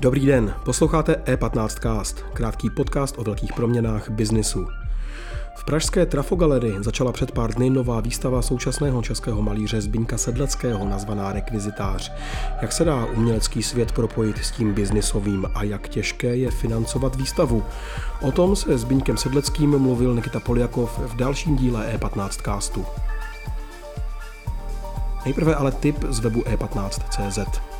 [0.00, 4.81] Dobrý den, posloucháte E15 Cast, krátký podcast o velkých proměnách biznisu.
[5.54, 11.32] V pražské Trafogalerii začala před pár dny nová výstava současného českého malíře Zbyňka Sedleckého nazvaná
[11.32, 12.12] Rekvizitář.
[12.62, 17.64] Jak se dá umělecký svět propojit s tím biznisovým a jak těžké je financovat výstavu?
[18.20, 22.86] O tom se Zbyňkem Sedleckým mluvil Nikita Poljakov v dalším díle E15 Castu.
[25.24, 27.71] Nejprve ale tip z webu e15.cz.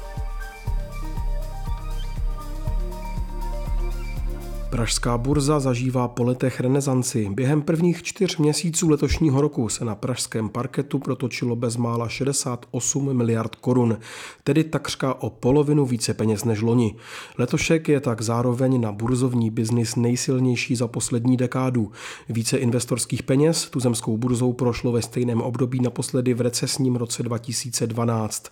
[4.73, 7.29] Pražská burza zažívá po letech renesanci.
[7.31, 13.98] Během prvních čtyř měsíců letošního roku se na pražském parketu protočilo bezmála 68 miliard korun,
[14.45, 16.95] tedy takřka o polovinu více peněz než loni.
[17.39, 21.93] Letošek je tak zároveň na burzovní biznis nejsilnější za poslední dekádu.
[22.29, 28.47] Více investorských peněz tuzemskou burzou prošlo ve stejném období naposledy v recesním roce 2012.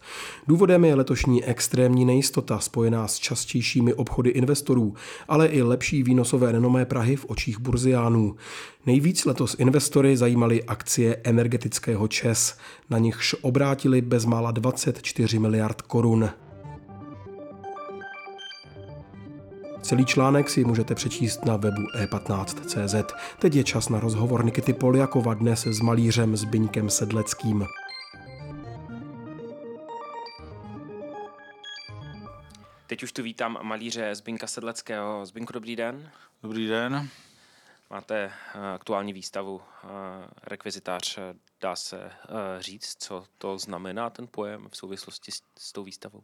[0.49, 4.95] Důvodem je letošní extrémní nejistota spojená s častějšími obchody investorů,
[5.29, 8.36] ale i lepší výnosové renomé Prahy v očích burziánů.
[8.86, 12.58] Nejvíc letos investory zajímaly akcie energetického ČES,
[12.91, 16.31] na nichž obrátili bezmála 24 miliard korun.
[19.83, 23.12] Celý článek si můžete přečíst na webu e15.cz.
[23.38, 27.66] Teď je čas na rozhovor Nikity Poljakova dnes s malířem Zbyňkem Sedleckým.
[32.91, 35.27] Teď už tu vítám malíře Zbinka Sedleckého.
[35.27, 36.11] Zbinku, dobrý den.
[36.43, 37.09] Dobrý den.
[37.91, 39.89] Máte eh, aktuální výstavu eh,
[40.43, 41.19] Rekvizitář.
[41.61, 42.13] Dá se eh,
[42.59, 46.23] říct, co to znamená ten pojem v souvislosti s, s tou výstavou?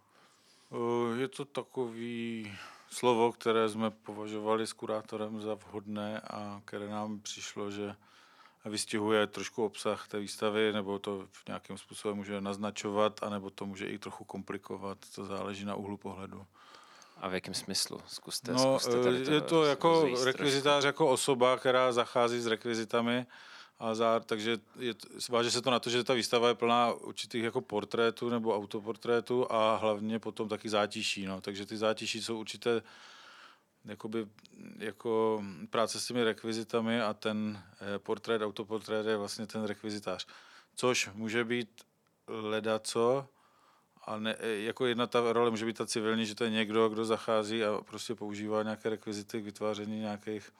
[1.19, 2.53] Je to takový
[2.91, 7.94] slovo, které jsme považovali s kurátorem za vhodné a které nám přišlo, že
[8.69, 13.86] vystihuje trošku obsah té výstavy, nebo to v nějakém způsobem může naznačovat, anebo to může
[13.86, 16.47] i trochu komplikovat, to záleží na úhlu pohledu.
[17.17, 18.00] A v jakém smyslu?
[18.06, 20.87] Zkuste, no, zkuste tady to je to jako rekvizitář, trošku.
[20.87, 23.26] jako osoba, která zachází s rekvizitami,
[23.78, 24.94] a zá, takže je,
[25.28, 29.53] váže se to na to, že ta výstava je plná určitých jako portrétů nebo autoportrétů
[29.53, 31.26] a hlavně potom taky zátiší.
[31.26, 31.41] No.
[31.41, 32.82] Takže ty zátiší jsou určité
[33.86, 34.28] jakoby,
[34.78, 40.26] jako práce s těmi rekvizitami a ten eh, portrét, autoportrét je vlastně ten rekvizitář.
[40.74, 41.82] Což může být
[42.28, 43.28] ledaco,
[44.04, 46.88] a ne, eh, jako jedna ta role může být ta civilní, že to je někdo,
[46.88, 50.52] kdo zachází a prostě používá nějaké rekvizity k vytváření nějakých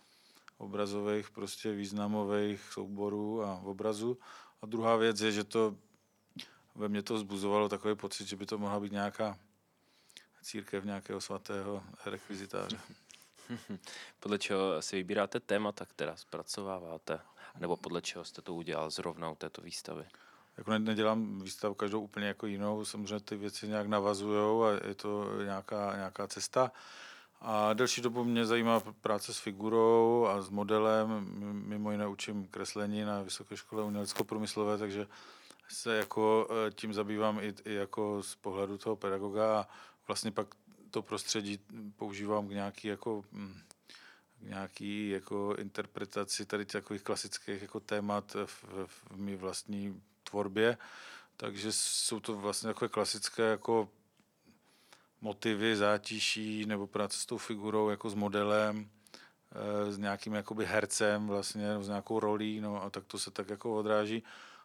[0.59, 4.19] obrazových, prostě významových souborů a obrazů.
[4.63, 5.77] A druhá věc je, že to
[6.75, 9.39] ve mně to vzbuzovalo takový pocit, že by to mohla být nějaká
[10.43, 12.81] církev nějakého svatého rekvizitáře.
[14.21, 17.21] podle čeho si vybíráte témata, která zpracováváte?
[17.59, 20.05] Nebo podle čeho jste to udělal zrovna u této výstavy?
[20.57, 25.43] Jako nedělám výstavu každou úplně jako jinou, samozřejmě ty věci nějak navazují a je to
[25.45, 26.73] nějaká, nějaká cesta.
[27.41, 31.27] A delší dobu mě zajímá práce s figurou a s modelem.
[31.67, 35.07] Mimo jiné učím kreslení na Vysoké škole umělecko-průmyslové, takže
[35.69, 39.69] se jako eh, tím zabývám i, i jako z pohledu toho pedagoga a
[40.07, 40.47] vlastně pak
[40.91, 41.59] to prostředí
[41.97, 43.61] používám k nějaký jako hm,
[44.39, 50.79] k nějaký jako interpretaci tady takových klasických jako témat v, v mý vlastní tvorbě.
[51.37, 53.89] Takže jsou to vlastně takové klasické jako
[55.21, 58.91] motivy, zátiší nebo práce s tou figurou jako s modelem,
[59.53, 63.51] eh, s nějakým jakoby hercem vlastně, s nějakou rolí, no a tak to se tak
[63.51, 64.23] jako odráží.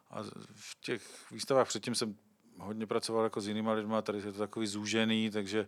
[0.10, 2.18] A v těch výstavách předtím jsem
[2.60, 5.68] hodně pracoval jako s jinýma lidmi, tady je to takový zúžený, takže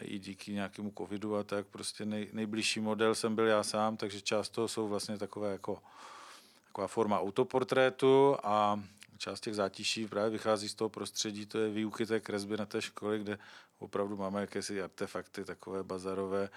[0.00, 4.20] i díky nějakému covidu a tak prostě nej, nejbližší model jsem byl já sám, takže
[4.20, 5.82] část toho jsou vlastně takové jako
[6.66, 8.82] taková forma autoportrétu a
[9.18, 12.82] část těch zátiší právě vychází z toho prostředí, to je výuky té kresby na té
[12.82, 13.38] škole, kde
[13.78, 16.48] opravdu máme jakési artefakty takové bazarové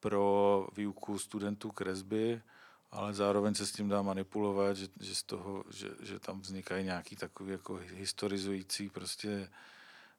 [0.00, 2.42] pro výuku studentů kresby,
[2.90, 6.84] ale zároveň se s tím dá manipulovat, že, že, z toho, že, že tam vznikají
[6.84, 9.48] nějaký takový jako historizující prostě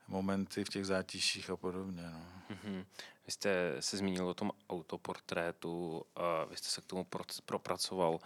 [0.08, 2.04] momenty v těch zátiších a podobně.
[2.04, 2.26] No.
[2.56, 2.86] Mm-hmm.
[3.26, 8.20] Vy jste se zmínil o tom autoportrétu, a vy jste se k tomu pro, propracoval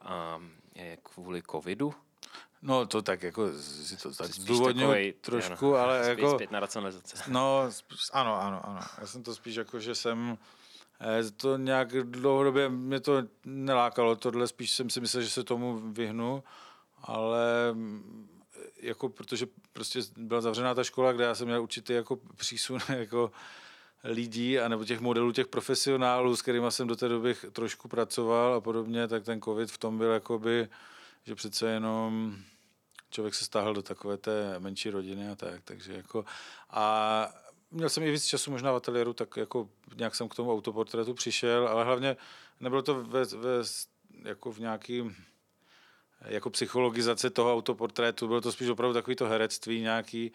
[0.00, 0.40] a
[0.74, 1.94] je kvůli covidu?
[2.62, 6.38] No to tak jako si to tak zdůvodňuji trošku, ano, ale spíš jako...
[6.38, 7.16] Spíš na racionalizace.
[7.28, 8.80] No, spíš, ano, ano, ano.
[9.00, 10.38] Já jsem to spíš jako, že jsem
[11.00, 15.92] eh, to nějak dlouhodobě mě to nelákalo, tohle spíš jsem si myslel, že se tomu
[15.92, 16.44] vyhnu,
[17.02, 17.74] ale
[18.80, 23.32] jako, protože prostě byla zavřená ta škola, kde já jsem měl určitý jako přísun jako
[24.04, 28.60] lidí, anebo těch modelů, těch profesionálů, s kterými jsem do té doby trošku pracoval a
[28.60, 30.68] podobně, tak ten covid v tom byl jakoby
[31.26, 32.36] že přece jenom
[33.10, 36.24] člověk se stáhl do takové té menší rodiny a tak, takže jako
[36.70, 37.28] a
[37.70, 41.14] měl jsem i víc času možná v ateliéru, tak jako nějak jsem k tomu autoportrétu
[41.14, 42.16] přišel, ale hlavně
[42.60, 43.62] nebylo to ve, ve,
[44.22, 45.02] jako v nějaký
[46.24, 50.32] jako psychologizace toho autoportrétu, bylo to spíš opravdu takový to herectví nějaký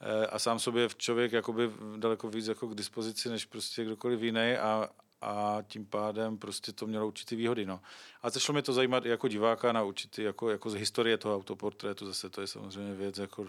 [0.00, 4.56] eh, a sám sobě člověk jakoby daleko víc jako k dispozici, než prostě kdokoliv jiný
[4.56, 4.88] a,
[5.20, 7.66] a tím pádem prostě to mělo určitý výhody.
[7.66, 7.80] No.
[8.22, 11.36] A začalo mě to zajímat i jako diváka na určitý, jako, jako z historie toho
[11.36, 13.46] autoportrétu, zase to je samozřejmě věc, jako,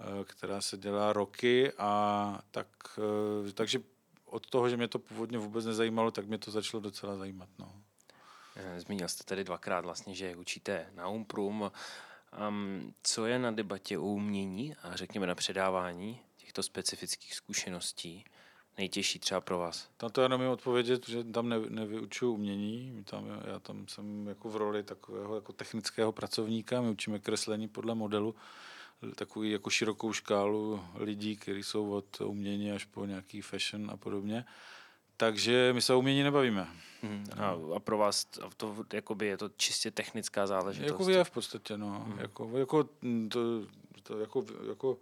[0.00, 2.66] eh, která se dělá roky a tak,
[3.48, 3.80] eh, takže
[4.26, 7.48] od toho, že mě to původně vůbec nezajímalo, tak mě to začalo docela zajímat.
[7.58, 7.72] No.
[8.60, 11.72] Eh, zmínil jste tedy dvakrát vlastně, že učíte na Umprum.
[12.48, 18.24] Um, co je na debatě o umění a řekněme na předávání těchto specifických zkušeností
[18.78, 19.88] nejtěžší třeba pro vás?
[19.96, 24.48] Tam to jenom jim odpovědět, že tam ne, nevyučuju umění, tam, já tam jsem jako
[24.48, 28.34] v roli takového jako technického pracovníka, my učíme kreslení podle modelu,
[29.14, 34.44] takový jako širokou škálu lidí, kteří jsou od umění až po nějaký fashion a podobně.
[35.20, 36.68] Takže my se o umění nebavíme.
[37.02, 37.24] Hmm.
[37.38, 38.26] A, a pro vás
[38.56, 40.88] to jakoby je to čistě technická záležitost?
[40.88, 42.04] Jako je v podstatě, no.
[42.06, 42.18] Hmm.
[42.18, 42.84] Jako, jako,
[43.28, 43.40] to,
[44.02, 44.98] to, jako, jako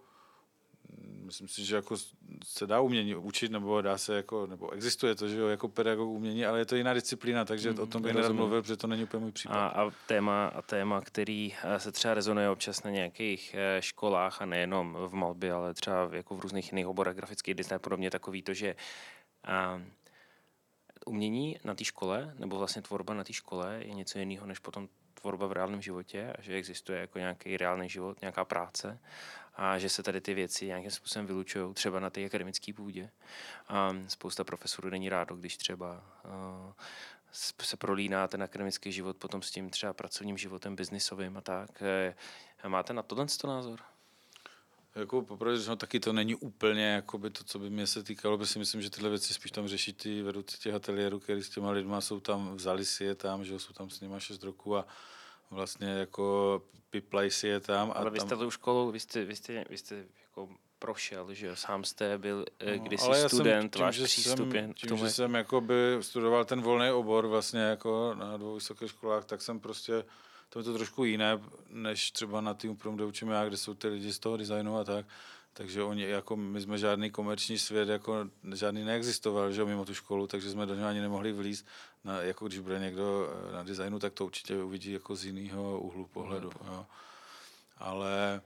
[1.25, 1.97] myslím si, že jako
[2.45, 6.09] se dá umění učit, nebo dá se jako, nebo existuje to, že jo, jako pedagog
[6.09, 8.87] umění, ale je to jiná disciplína, takže mm, o tom bych nerad mluvil, protože to
[8.87, 9.55] není úplně můj případ.
[9.55, 14.43] A, a, téma, a téma, který eh, se třeba rezonuje občas na nějakých eh, školách
[14.43, 18.11] a nejenom v malbě, ale třeba jako v různých jiných oborech, grafický design a podobně,
[18.11, 18.77] takový to, že
[19.45, 19.83] a,
[21.09, 24.89] umění na té škole, nebo vlastně tvorba na té škole je něco jiného, než potom
[25.15, 29.01] tvorba v reálném životě a že existuje jako nějaký reálný život, nějaká práce
[29.55, 33.11] a že se tady ty věci nějakým způsobem vylučují, třeba na té akademické půdě.
[33.69, 36.73] A spousta profesorů není rádo, když třeba uh,
[37.63, 41.83] se prolíná ten akademický život potom s tím třeba pracovním životem, biznisovým a tak.
[41.83, 42.15] Eh,
[42.69, 43.81] máte na tohle názor?
[44.99, 48.39] Jako popravdě, že taky to není úplně jako by to, co by mě se týkalo,
[48.39, 51.49] protože si myslím, že tyhle věci spíš tam řeší ty vedoucí těch ateliérů, který s
[51.49, 54.77] těma lidma jsou tam, vzali si je tam, že jsou tam s nimi 6 roku
[54.77, 54.87] a
[55.51, 57.91] vlastně jako piplaj si je tam.
[57.91, 60.49] A Ale vy jste tu školu, vy jste, vy jste, vy jste jako
[60.79, 61.57] prošel, že jo?
[61.57, 65.11] Sám jste byl eh, no, kdysi no, student, jsem, tím, váš přístup jsem, tím, že
[65.11, 69.61] jsem jako by studoval ten volný obor vlastně jako na dvou vysokých školách, tak jsem
[69.61, 70.05] prostě
[70.49, 73.75] to je to trošku jiné, než třeba na tým prom, kde učím já, kde jsou
[73.75, 75.07] ty lidi z toho designu a tak.
[75.53, 80.27] Takže oni, jako my jsme žádný komerční svět, jako žádný neexistoval, že mimo tu školu,
[80.27, 81.67] takže jsme do něho ani nemohli vlízt.
[82.05, 85.81] Na, jako když bude někdo eh, na designu, tak to určitě uvidí jako z jiného
[85.81, 86.51] úhlu pohledu.
[86.67, 86.87] Jo.
[87.79, 88.41] Ale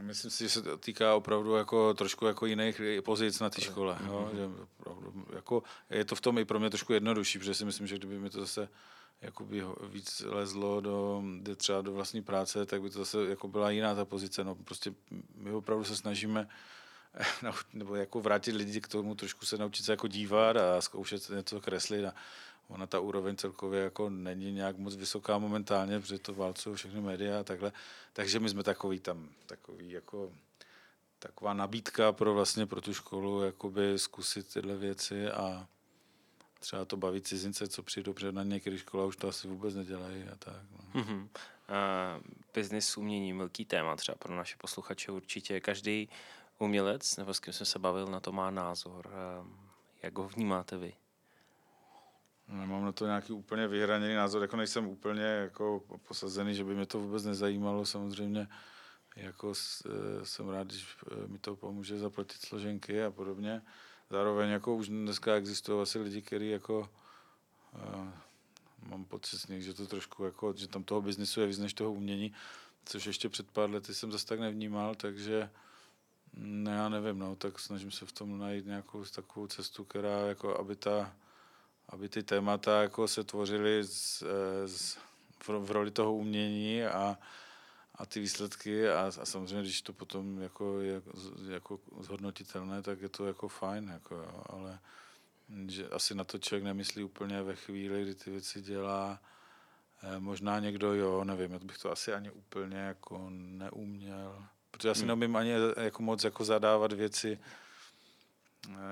[0.00, 3.98] myslím si, že se to týká opravdu jako trošku jako jiných pozic na té škole.
[4.06, 4.30] Jo.
[4.34, 4.48] Že
[4.78, 7.96] opravdu, jako, je to v tom i pro mě trošku jednodušší, protože si myslím, že
[7.96, 8.68] kdyby mi to zase
[9.22, 13.70] jakoby víc lezlo do, do třeba do vlastní práce, tak by to zase jako byla
[13.70, 14.44] jiná ta pozice.
[14.44, 14.94] No, prostě
[15.34, 16.48] my opravdu se snažíme
[17.72, 21.60] nebo jako vrátit lidi k tomu, trošku se naučit se jako dívat a zkoušet něco
[21.60, 22.04] kreslit.
[22.04, 22.14] A
[22.68, 27.40] ona ta úroveň celkově jako není nějak moc vysoká momentálně, protože to válcují všechny média
[27.40, 27.72] a takhle.
[28.12, 30.32] Takže my jsme takový tam, takový jako
[31.18, 35.68] taková nabídka pro vlastně pro tu školu jakoby zkusit tyhle věci a
[36.64, 40.22] třeba to baví cizince, co přijdou před na některé škola, už to asi vůbec nedělají
[40.22, 40.62] a tak.
[40.72, 41.02] No.
[41.02, 41.20] Mm-hmm.
[41.22, 42.22] Uh,
[42.54, 45.60] business umění, velký téma třeba pro naše posluchače určitě.
[45.60, 46.08] Každý
[46.58, 49.06] umělec, nebo s kým jsem se bavil, na to má názor.
[49.06, 49.48] Uh,
[50.02, 50.92] jak ho vnímáte vy?
[52.48, 56.86] Nemám na to nějaký úplně vyhraněný názor, jako nejsem úplně jako posazený, že by mě
[56.86, 58.48] to vůbec nezajímalo samozřejmě.
[59.16, 63.62] Jako e, jsem rád, když e, mi to pomůže zaplatit složenky a podobně.
[64.14, 66.88] Zároveň jako už dneska existují asi lidi, kteří jako
[67.74, 68.08] uh,
[68.88, 71.74] mám pocit z nich, že to trošku jako, že tam toho biznisu je víc než
[71.74, 72.34] toho umění,
[72.84, 75.50] což ještě před pár lety jsem zase tak nevnímal, takže
[76.34, 80.58] ne, já nevím, no, tak snažím se v tom najít nějakou takovou cestu, která jako,
[80.58, 81.14] aby ta,
[81.88, 84.98] aby ty témata jako se tvořily z, eh, z,
[85.42, 87.18] v, v roli toho umění a,
[87.94, 91.02] a ty výsledky a, a samozřejmě, když to potom jako je
[91.48, 94.78] jako zhodnotitelné, tak je to jako fajn, jako jo, ale
[95.66, 99.20] že asi na to člověk nemyslí úplně ve chvíli, kdy ty věci dělá.
[100.02, 104.94] Eh, možná někdo jo, nevím, já bych to asi ani úplně jako neuměl, protože já
[104.94, 105.08] si hmm.
[105.08, 107.63] neumím ani jako moc jako zadávat věci, Eh,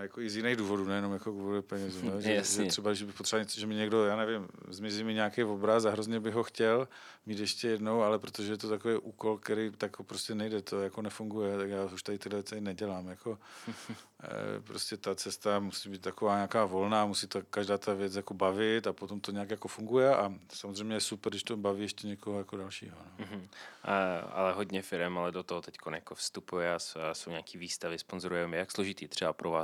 [0.00, 2.02] jako i z jiných důvodů, nejenom jako kvůli penězům.
[2.14, 2.22] Ne?
[2.22, 5.44] Že, že, třeba, že by potřeboval něco, že mi někdo, já nevím, zmizí mi nějaký
[5.44, 6.88] obraz a hrozně bych ho chtěl
[7.26, 11.02] mít ještě jednou, ale protože je to takový úkol, který tak prostě nejde, to jako
[11.02, 13.08] nefunguje, tak já už tady tyhle věci nedělám.
[13.08, 13.38] Jako,
[14.22, 14.28] eh,
[14.64, 18.86] prostě ta cesta musí být taková nějaká volná, musí to každá ta věc jako bavit
[18.86, 22.38] a potom to nějak jako funguje a samozřejmě je super, když to baví ještě někoho
[22.38, 22.96] jako dalšího.
[23.18, 23.26] No.
[23.26, 23.48] Mhm.
[23.82, 27.58] A, ale hodně firm, ale do toho teď jako vstupuje a jsou, a jsou nějaký
[27.58, 28.56] výstavy, sponzorujeme.
[28.56, 29.61] Jak složitý třeba pro vás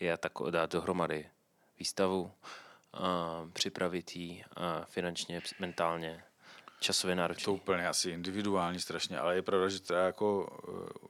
[0.00, 1.30] je tak dát dohromady
[1.78, 2.32] výstavu,
[2.92, 6.24] a připravit ji a finančně, mentálně,
[6.80, 7.52] časově To náročně?
[7.52, 11.08] úplně asi individuální strašně, ale je pravda, že teda jako, eh,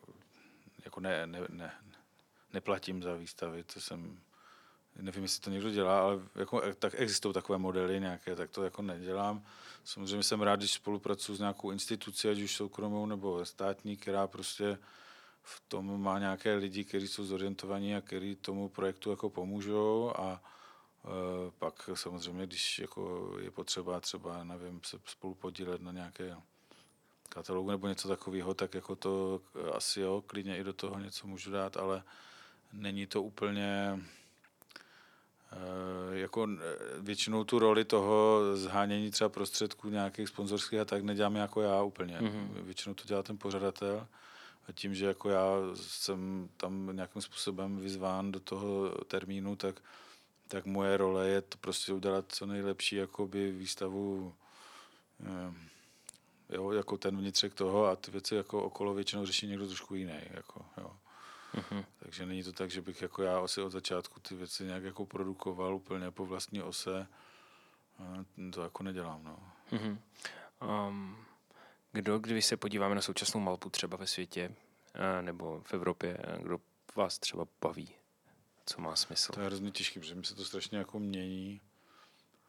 [0.85, 1.73] jako ne, ne, ne,
[2.52, 4.21] neplatím za výstavy, to jsem,
[4.97, 8.64] nevím, jestli to někdo dělá, ale jako, eh, tak existují takové modely nějaké, tak to
[8.64, 9.45] jako nedělám.
[9.85, 14.78] Samozřejmě jsem rád, když spolupracuji s nějakou institucí, ať už soukromou nebo státní, která prostě
[15.49, 20.43] v tom má nějaké lidi, kteří jsou zorientovaní a kteří tomu projektu jako pomůžou a
[21.05, 26.37] e, pak samozřejmě, když jako je potřeba třeba, nevím, se spolu podílet na nějaké
[27.28, 29.40] katalogu nebo něco takového, tak jako to
[29.73, 32.02] asi jo, klidně i do toho něco můžu dát, ale
[32.73, 34.00] není to úplně
[35.52, 36.57] eh, jako eh,
[37.00, 42.19] většinou tu roli toho zhánění třeba prostředků nějakých sponzorských a tak nedělám jako já úplně.
[42.21, 42.31] Mhm.
[42.31, 42.62] Mm-hmm.
[42.62, 44.07] Většinou to dělá ten pořadatel
[44.68, 49.82] a tím, že jako já jsem tam nějakým způsobem vyzván do toho termínu, tak,
[50.48, 54.34] tak moje role je to prostě udělat co nejlepší jakoby výstavu
[55.20, 55.54] eh,
[56.50, 60.20] jo, jako ten vnitřek toho a ty věci jako okolo většinou řeší někdo trošku jiný.
[60.30, 60.96] Jako, jo.
[61.54, 61.84] Mhm.
[61.98, 65.06] Takže není to tak, že bych jako já asi od začátku ty věci nějak jako
[65.06, 67.06] produkoval úplně po vlastní ose.
[67.98, 69.38] A To jako nedělám, no.
[69.72, 70.00] Mhm.
[70.88, 71.16] Um,
[71.92, 74.54] kdo, když se podíváme na současnou malbu třeba ve světě
[74.95, 76.59] eh, nebo v Evropě, eh, kdo
[76.95, 77.95] vás třeba baví?
[78.66, 79.33] Co má smysl?
[79.33, 81.61] To je hrozně těžké, protože mi se to strašně jako mění.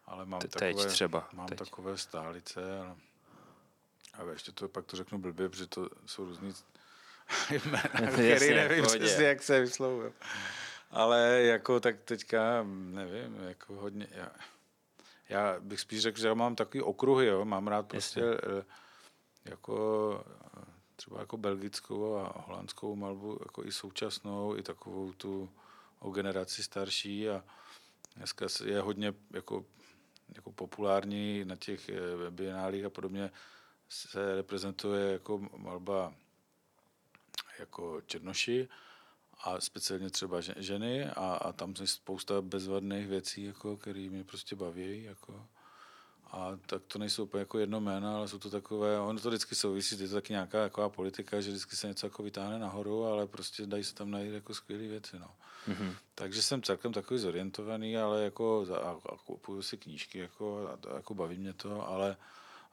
[0.05, 1.57] Ale mám Te- teď takové, třeba, Mám teď.
[1.57, 2.61] takové stálice.
[4.13, 6.53] Ale, a ještě to pak to řeknu blbě, protože to jsou různý
[7.65, 10.13] jména, který Jasně, nevím přesně, jak se vyslovují.
[10.91, 14.31] Ale jako tak teďka, nevím, jako hodně, já,
[15.29, 18.65] já bych spíš řekl, že já mám takový okruhy, jo, mám rád prostě eh,
[19.49, 20.23] jako
[20.95, 25.49] třeba jako belgickou a holandskou malbu, jako i současnou, i takovou tu
[25.99, 27.43] o generaci starší a
[28.15, 29.65] dneska je hodně jako,
[30.35, 33.31] jako populární na těch eh, bienálích a podobně
[33.89, 36.13] se reprezentuje jako malba
[37.59, 38.67] jako černoši
[39.39, 44.23] a speciálně třeba že- ženy a, a tam je spousta bezvadných věcí, jako, které mě
[44.23, 45.03] prostě baví.
[45.03, 45.47] Jako.
[46.31, 49.55] A tak to nejsou úplně jako jedno jméno, ale jsou to takové, ono to vždycky
[49.55, 53.27] souvisí, je to taky nějaká taková politika, že vždycky se něco jako vytáhne nahoru, ale
[53.27, 55.19] prostě dají se tam najít jako skvělé věci.
[55.19, 55.31] No.
[55.67, 55.95] Mhm.
[56.15, 60.95] Takže jsem celkem takový zorientovaný, ale jako a, a kupuju si knížky, jako, a, a
[60.95, 62.17] jako baví mě to, ale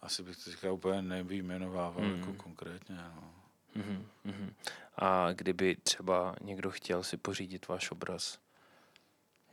[0.02, 2.18] asi bych to teďka úplně nevyjmenovával Mhm.
[2.20, 2.96] jako konkrétně.
[2.96, 3.30] No.
[3.74, 4.06] Mhm.
[4.24, 4.54] Mhm.
[4.96, 8.38] A kdyby třeba někdo chtěl si pořídit váš obraz,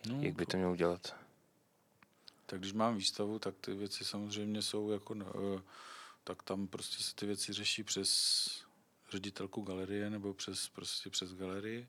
[0.10, 1.16] No, jak by to měl udělat?
[2.54, 5.62] Tak když mám výstavu, tak ty věci samozřejmě jsou jako, eh,
[6.24, 8.48] tak tam prostě se ty věci řeší přes
[9.12, 11.88] ředitelku galerie nebo přes, prostě přes galerii.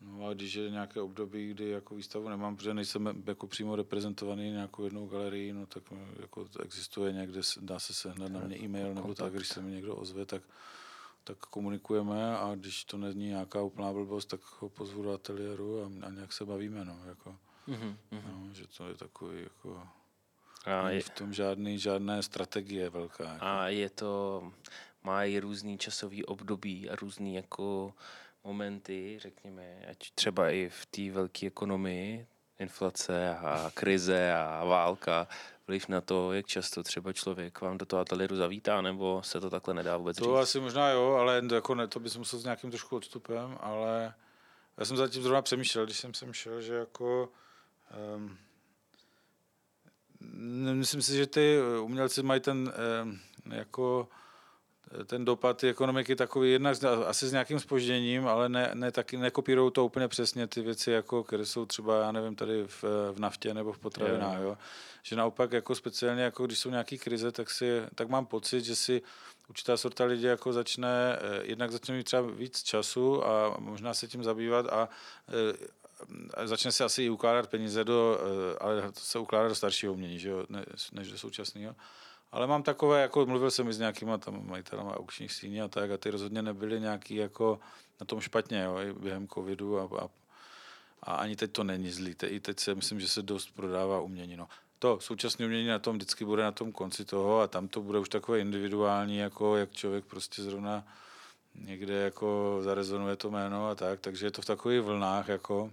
[0.00, 4.50] No a když je nějaké období, kdy jako výstavu nemám, protože nejsem jako přímo reprezentovaný
[4.50, 8.94] nějakou jednou galerii, no tak eh, jako existuje někde, dá se sehnat na mě e-mail
[8.94, 10.42] nebo tak, když se mi někdo ozve, tak,
[11.24, 16.06] tak komunikujeme a když to není nějaká úplná blbost, tak ho pozvu do ateliéru a,
[16.06, 17.98] a nějak se bavíme, no, jako, Mhm.
[18.10, 18.46] Mhm.
[18.48, 19.88] no, že to je takový jako...
[20.66, 23.24] A Není je, v tom žádný, žádné strategie velká.
[23.24, 23.44] Jako.
[23.44, 24.42] a je to,
[25.02, 27.94] má i různý časový období a různý jako
[28.44, 32.26] momenty, řekněme, ať třeba i v té velké ekonomii,
[32.58, 35.28] inflace a krize a válka,
[35.66, 39.50] vliv na to, jak často třeba člověk vám do toho ateliéru zavítá, nebo se to
[39.50, 40.42] takhle nedá vůbec To říct?
[40.42, 44.14] asi možná jo, ale to jako ne, to bys musel s nějakým trošku odstupem, ale
[44.78, 47.28] já jsem zatím zrovna přemýšlel, když jsem sem šel, že jako
[48.16, 48.38] um,
[50.74, 52.72] myslím si, že ty umělci mají ten
[53.02, 53.20] um,
[53.52, 54.08] jako
[55.06, 59.72] ten dopad té ekonomiky takový jednak asi s nějakým spožděním, ale ne, ne taky nekopírují
[59.72, 63.54] to úplně přesně ty věci, jako, které jsou třeba, já nevím, tady v, v naftě
[63.54, 64.40] nebo v potravinách.
[64.40, 64.58] Jo.
[65.02, 68.76] Že naopak jako speciálně, jako když jsou nějaké krize, tak, si, tak mám pocit, že
[68.76, 69.02] si
[69.48, 74.08] určitá sorta lidí jako začne, eh, jednak začne mít třeba víc času a možná se
[74.08, 74.88] tím zabývat eh, a
[76.44, 80.28] začne se asi ukládat peníze do, eh, ale to se ukládá do staršího umění, že
[80.28, 81.74] jo, ne, než do současného.
[82.32, 85.90] Ale mám takové, jako mluvil jsem i s nějakýma tam majitelama aukčních síní a tak,
[85.90, 87.60] a ty rozhodně nebyly nějaký jako
[88.00, 90.08] na tom špatně, jo, i během covidu a, a,
[91.02, 92.14] A ani teď to není zlý.
[92.14, 94.36] Te, I teď si myslím, že se dost prodává umění.
[94.36, 94.48] No.
[94.78, 97.98] To současné umění na tom vždycky bude na tom konci toho a tam to bude
[97.98, 100.84] už takové individuální, jako jak člověk prostě zrovna
[101.54, 105.70] někde jako zarezonuje to jméno a tak, takže je to v takových vlnách jako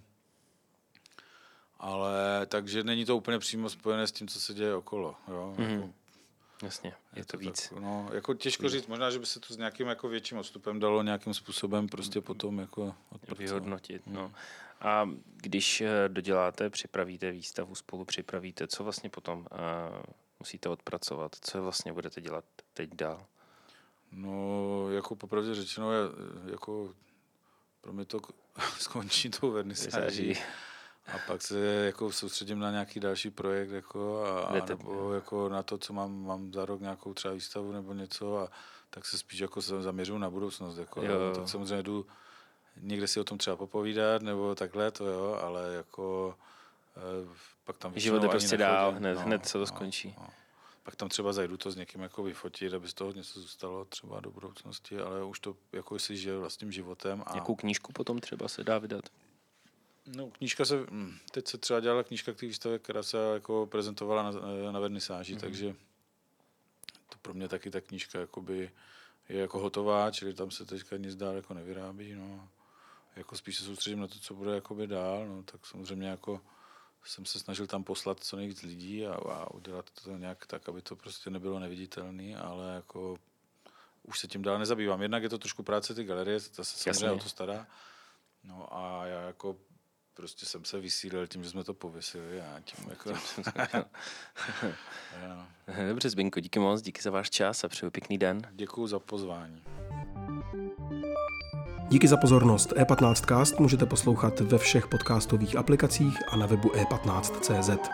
[1.82, 5.16] ale takže není to úplně přímo spojené s tím, co se děje okolo.
[5.28, 5.56] Jo?
[5.58, 5.72] Mhm.
[5.72, 5.94] Jako,
[6.64, 7.70] Jasně, je to víc.
[7.70, 10.80] Tak, no, jako těžko říct, možná, že by se to s nějakým jako větším odstupem
[10.80, 13.40] dalo nějakým způsobem prostě potom jako odpracovat.
[13.40, 14.02] vyhodnotit.
[14.08, 14.32] No.
[14.82, 19.48] A když eh, doděláte, připravíte výstavu, spolu připravíte, co vlastně potom uh,
[20.40, 21.36] musíte odpracovat?
[21.42, 23.26] Co vlastně budete dělat teď dál?
[24.12, 26.00] No, jako popravdě řečeno, je,
[26.52, 26.94] jako
[27.82, 28.20] pro mě to
[28.80, 30.36] skončí tou vernisáží.
[31.08, 35.64] A pak se jako soustředím na nějaký další projekt jako a, a nebo jako na
[35.64, 38.50] to, co mám, mám za rok nějakou třeba výstavu nebo něco a
[38.90, 40.78] tak se spíš jako zaměřuju na budoucnost.
[40.78, 41.36] Jako, Jo.
[41.36, 42.06] Tak samozřejmě jdu
[42.78, 46.36] někde si o tom třeba popovídat nebo takhle, to jo, ale jako
[46.98, 47.28] eh,
[47.66, 50.16] pak tam Život ani prostě dál, hned- hned se to skončí.
[50.20, 50.28] No.
[50.84, 54.20] Pak tam třeba zajdu to s někým jako vyfotit, aby z toho něco zůstalo třeba
[54.20, 57.24] do budoucnosti, ale už to jako si žije vlastním životem.
[57.26, 57.36] A...
[57.36, 59.06] Jakou knížku potom třeba se dá vydat?
[60.16, 63.68] No, knížka se, hm, teď se třeba dělala knížka k té výstavě, která se jako
[63.72, 65.40] prezentovala na, na vernisáži, mm-hmm.
[65.40, 65.76] takže
[67.10, 68.72] to pro mě taky ta knížka jakoby
[69.30, 72.50] je jako hotová, čili tam se teďka nic dál jako nevyrábí, no.
[73.16, 76.42] Jako spíš se soustředím na to, co bude jakoby dál, no, tak samozřejmě jako
[77.06, 80.82] jsem se snažil tam poslat co nejvíc lidí a, a udělat to nějak tak, aby
[80.82, 83.18] to prostě nebylo neviditelné, ale jako
[84.04, 85.02] už se tím dál nezabývám.
[85.02, 87.68] Jednak je to trošku práce ty galerie, ta se samozřejmě o to stará.
[88.44, 89.58] No a já jako
[90.14, 93.10] prostě jsem se vysílil tím, že jsme to pověsili a tím jako...
[95.28, 95.44] Jo.
[95.88, 98.42] Dobře, Zbyňko, díky moc, díky za váš čas a přeju pěkný den.
[98.52, 99.64] Děkuju za pozvání.
[101.90, 102.72] Díky za pozornost.
[102.72, 107.90] E15cast můžete poslouchat ve všech podcastových aplikacích a na webu e15.cz.